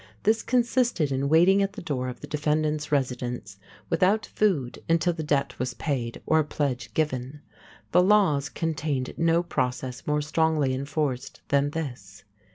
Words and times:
This 0.23 0.41
consisted 0.41 1.11
in 1.11 1.29
waiting 1.29 1.61
at 1.61 1.73
the 1.73 1.81
door 1.83 2.09
of 2.09 2.21
the 2.21 2.25
defendant's 2.27 2.91
residence 2.91 3.59
without 3.87 4.25
food 4.25 4.79
until 4.89 5.13
the 5.13 5.21
debt 5.21 5.59
was 5.59 5.75
paid 5.75 6.23
or 6.25 6.39
a 6.39 6.43
pledge 6.43 6.91
given. 6.95 7.41
The 7.91 8.01
laws 8.01 8.49
contained 8.49 9.13
no 9.15 9.43
process 9.43 10.07
more 10.07 10.23
strongly 10.23 10.73
enforced 10.73 11.41
than 11.49 11.69
this. 11.69 12.23